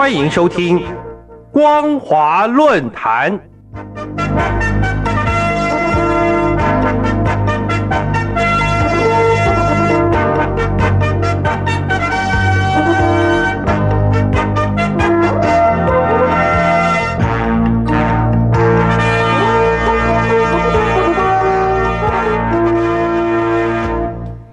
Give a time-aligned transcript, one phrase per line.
[0.00, 0.78] 欢迎收听
[1.52, 3.38] 《光华论坛》。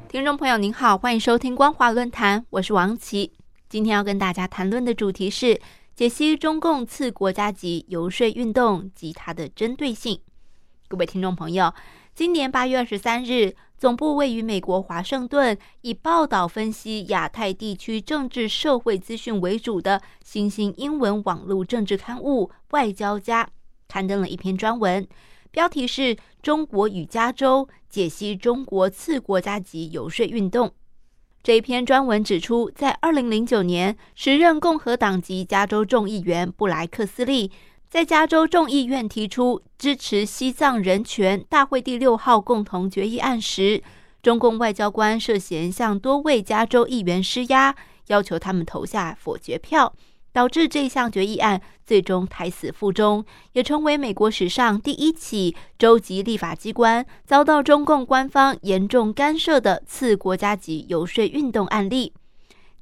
[0.09, 3.31] 听众朋友您好，欢迎收听光华论坛，我是王琦。
[3.69, 5.59] 今天要跟大家谈论的主题是
[5.93, 10.21] 解析中共次国家级游说运动及它的针对性。
[10.87, 11.73] 各位听众朋友，
[12.15, 23.43] 今年八月二十三日，总部位于美国华盛顿，以报道分析亚太地区政治社会资讯为主的新兴英文网络政治刊物《外交家》
[23.89, 25.05] 刊登了一篇专文。
[25.51, 30.69] 标题是《中国与加州解析中国次国家级游说运动》。
[31.47, 37.49] 这篇专文指出，在二零零九年，时任共和党籍加州众议员布莱克斯利
[37.87, 43.81] 在加州众议院提出支持西藏人权大会第六号共同决议案时，
[44.21, 47.73] 中共外交官涉嫌向多位加州议员施压，
[48.07, 49.93] 要求他们投下否决票。
[50.37, 62.13] 导致这项决议案最终胎死腹中，也成为美国史上第一起州级立法机关遭到中共官方严重干涉的次国家级游说运动案例。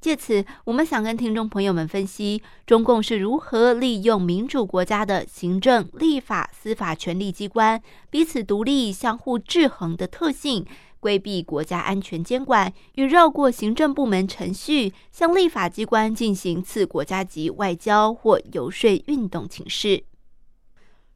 [0.02, 10.66] 借此，我们想跟听众朋友们分析，中共是如何利用民主国家的行政、立法、司法权力机关彼此独立、相互制衡的特性。
[11.06, 20.02] 规避国家安全监管与绕过行政部门程序，向立法机关进行次国家级外交或游说运动请示。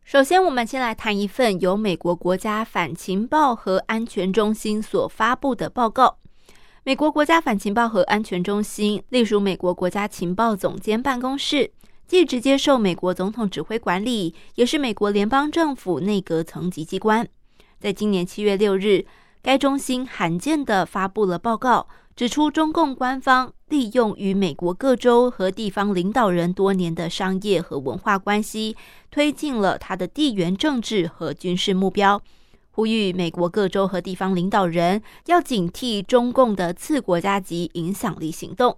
[0.04, 6.18] 首先，我们先来谈一份由美国国家反情报和安全中心所发布的报告。
[6.84, 11.72] 美国国家反情报和安全中心隶属美国国家情报总监办公室，
[12.06, 17.26] 既直接受美国总统指挥管理，也是美国联邦政府内阁层级机关。
[17.80, 19.04] 在今年七月六日。
[19.42, 28.76] 该中心罕见地发布了报告，指出中共官方利用与美国各州和地方领导人多年的商业和文化关系，
[29.10, 32.20] 推进了他的地缘政治和军事目标，
[32.70, 38.76] 呼吁美国各州和地方领导人要警惕中共的次国家级影响力行动。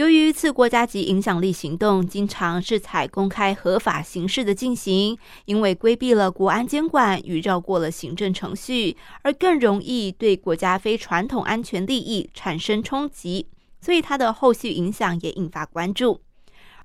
[0.00, 13.46] 由于次国家级影响力行动经常是采公开合法形式的进行，因为规避了国安监管与绕过了行政程序，而更容易对国家非传统安全利益产生冲击，
[13.82, 16.22] 所以它的后续影响也引发关注。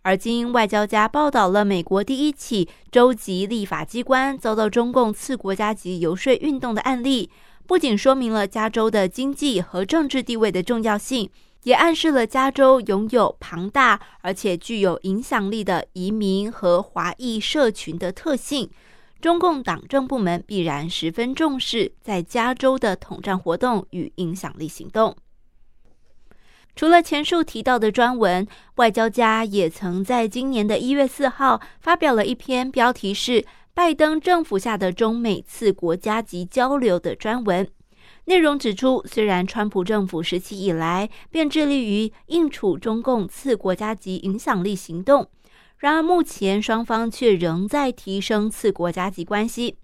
[0.01, 7.29] 而今外交家报道了美国第一起州级立法机关遭到中共次国家级游说运动的案例，
[7.65, 11.29] 不仅说明了加州的经济和政治地位的重要性。
[11.65, 18.69] 也暗示了加州拥有庞大而且具有影响力的移民和华裔社群的特性。
[19.19, 25.15] 中共党政部门必然十分重视在加州的统战活动与影响力行动。
[26.75, 28.45] 除了前述提到的专文，
[28.75, 33.41] 外交家也曾在今年的一月四号发表了一篇标题是
[33.73, 37.67] 《拜登政府下的中美次国家级交流》的专文。
[38.25, 45.29] 内容指出，虽然川普政府时期以来便致力于应处中共次国家级影响力行动，
[45.77, 49.77] 然而目前双方却仍在提升次国家级关系。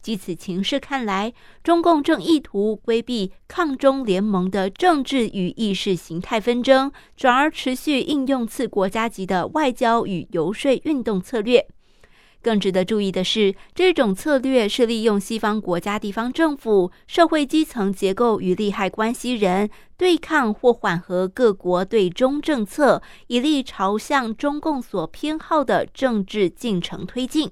[0.00, 1.32] 据此情势看来，
[1.64, 11.66] 中共正意图规避抗中联盟的政治与意识形态纷争，转而持续应用次国家级的外交与游说运动策略。
[12.42, 27.50] 更值得注意的是，这种策略是利用西方国家地方政府、社会基层结构与利害关系人对抗或缓和各国对中政策，以力朝向中共所偏好的政治进程推进。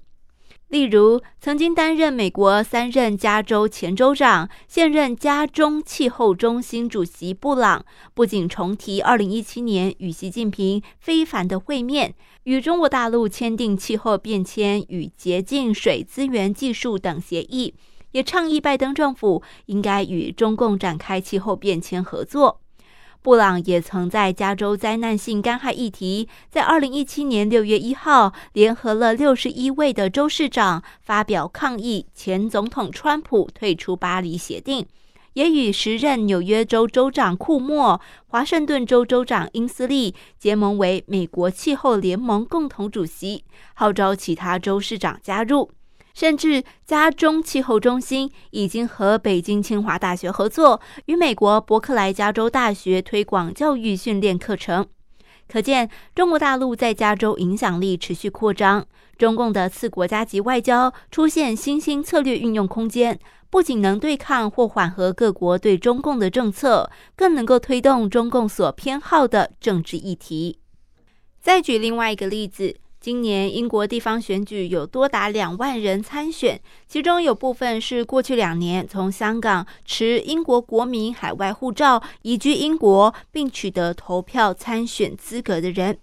[0.69, 7.85] 例如，曾经担任美国三任加州前州长、现任加中气候中心主席布朗，
[8.15, 17.75] 不仅重提2017年与习近平非凡的会面，与中国大陆签订气候变迁与洁净水资源技术等协议，
[18.13, 22.61] 也倡议拜登政府应该与中共展开气候变迁合作。
[23.21, 34.87] 布朗也曾在加州灾难性干旱议题，在二零一七年六月一号，联合了六十一位的州市长发表抗议前总统川普退出巴黎协定，
[35.37, 43.45] 也与时任纽约州州长库莫、华盛顿州州长英斯利结盟为美国气候联盟共同主席，
[43.75, 45.71] 号召其他州市长加入。
[46.15, 54.87] 甚至，加中气候中心已经和北京清华大学合作，与美国伯克莱加州大学推广教育训练课程。
[55.49, 70.59] 可见中国大陆在加州影响力持续扩张，中共的次国家级外交出现新兴策略运用空间，不仅能对抗或缓和各国对中共的政策，更能够推动中共所偏好的政治议题。
[71.41, 72.77] 再举另外一个例子。
[73.07, 85.97] 今年英国地方选举有多达两万人参选，其中有部分是过去两年从香港持英国国民海外护照移居英国，并取得投票参选资格的人。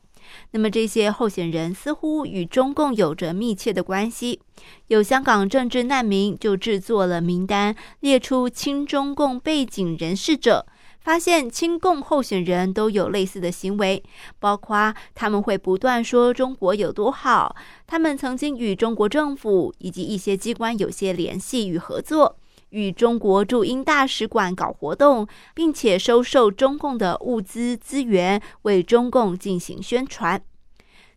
[0.51, 4.39] 那么这些候选人似乎与中共有着密切的关系。
[4.87, 10.65] 有香港政治难民就制作了名单，列出亲中共背景人士者。
[11.03, 14.01] 发现亲共候选人都有类似的行为，
[14.39, 17.55] 包括他们会不断说中国有多好，
[17.85, 22.37] 他们曾经与中国政府以及一些机关有些联系与合作，
[22.69, 30.41] 与中国驻英大使馆搞活动，并且收受中共的物资资源，为中共进行宣传。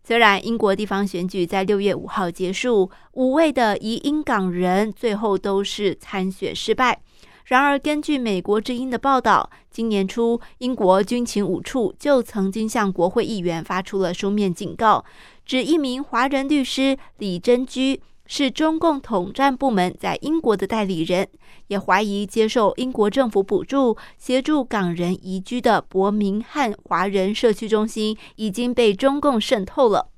[0.03, 7.01] 虽然英国地方选举在六月五号结束，五位的移英港人最后都是参选失败。
[7.47, 15.05] 然而，根据美国之音的报道，今年初，英国军情五处就曾经向国会议员发出了书面警告，
[15.45, 21.25] 指一名华人律师李珍居是中共统战部门在英国的代理人，
[21.67, 30.09] 也怀疑接受英国政府补助协助港人移居的伯明翰华人社区中心已经被中共渗透了。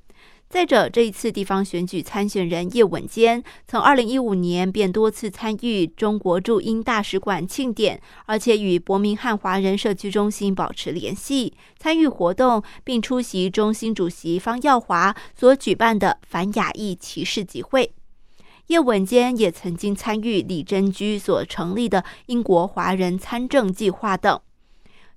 [0.50, 17.94] 再者，这一次地方选举参选人叶稳坚，从二零一五年便多次参与中国驻英大使馆庆典，而且与伯明翰华人社区中心保持联系，参与活动，并出席中心主席方耀华所举办的反亚裔歧视集会。
[18.68, 24.42] 叶稳坚也曾经参与李珍居所成立的英国华人参政计划等。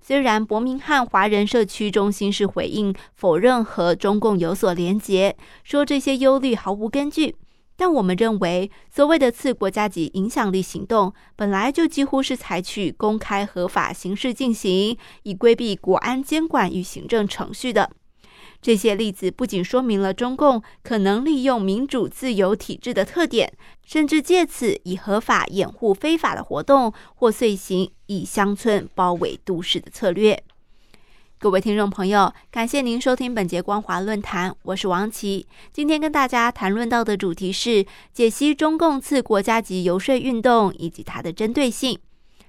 [0.05, 7.37] 虽然伯明翰华人社区中心是回应否认和中共有所连结，说这些忧虑毫无根据，
[7.77, 17.93] 但我们认为，所谓的次国家级影响力行动本来就几乎是采取公开合法形式进行，以规避国安监管与行政程序的。
[18.63, 23.53] 这些例子不仅说明了中共可能利用民主自由体制的特点，
[23.85, 30.41] 甚至借此以合法掩护非法的活动或遂行以乡村包围都市的策略。
[31.41, 35.45] 各位听众朋友，感谢您收听本节光华论坛，我是王琦。
[35.73, 41.99] 今天跟大家谈论到的主题是解析中共次国家级游说运动以及它的针对性。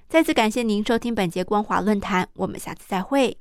[0.08, 3.36] 再次感谢您收听本节光华论坛，我们下次再会。